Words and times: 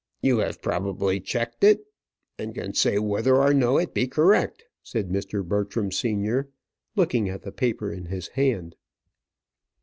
"You 0.23 0.39
have 0.39 0.63
probably 0.63 1.19
checked 1.19 1.63
it, 1.63 1.85
and 2.39 2.55
can 2.55 2.73
say 2.73 2.97
whether 2.97 3.35
or 3.35 3.53
no 3.53 3.77
it 3.77 3.93
be 3.93 4.07
correct," 4.07 4.65
said 4.81 5.11
Mr. 5.11 5.47
Bertram 5.47 5.91
senior, 5.91 6.49
looking 6.95 7.29
at 7.29 7.43
the 7.43 7.51
paper 7.51 7.93
in 7.93 8.05
his 8.07 8.29
hand. 8.29 8.75